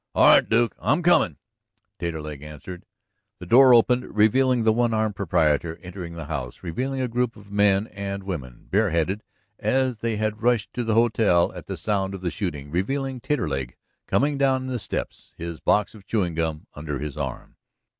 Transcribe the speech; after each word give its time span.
"All 0.15 0.29
right, 0.33 0.49
Duke; 0.49 0.73
I'm 0.79 1.01
a 1.01 1.03
comin'," 1.03 1.37
Taterleg 1.99 2.41
answered. 2.41 2.87
The 3.37 3.45
door 3.45 3.71
opened, 3.71 4.15
revealing 4.15 4.63
the 4.63 4.71
one 4.73 4.95
armed 4.95 5.15
proprietor 5.15 5.77
entering 5.83 6.13
the 6.13 6.25
house; 6.25 6.63
revealing 6.63 7.01
a 7.01 7.07
group 7.07 7.35
of 7.35 7.51
men 7.51 7.85
and 7.85 8.23
women, 8.23 8.65
bare 8.71 8.89
headed, 8.89 9.21
as 9.59 9.99
they 9.99 10.15
had 10.17 10.41
rushed 10.41 10.73
to 10.73 10.83
the 10.83 10.95
hotel 10.95 11.53
at 11.53 11.67
the 11.67 11.77
sound 11.77 12.15
of 12.15 12.21
the 12.21 12.31
shooting; 12.31 12.71
revealing 12.71 13.19
Taterleg 13.19 13.77
coming 14.07 14.39
down 14.39 14.65
the 14.65 14.79
steps, 14.79 15.35
his 15.37 15.59
box 15.59 15.93
of 15.93 16.07
chewing 16.07 16.33
gum 16.33 16.65
under 16.73 16.97
his 16.97 17.15
arm. 17.15 17.55